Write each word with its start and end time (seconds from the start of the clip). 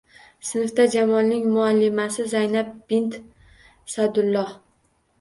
Sinfda 0.51 0.85
Jamolning 0.95 1.43
muallimasi 1.59 2.27
Zaynab 2.33 2.75
bint 2.95 3.23
Sa`dulloh 3.95 4.61